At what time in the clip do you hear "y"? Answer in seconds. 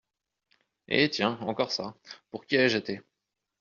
2.55-2.57